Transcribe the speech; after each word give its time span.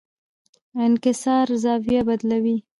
انکسار 0.85 1.47
زاویه 1.63 2.01
بدلوي. 2.07 2.57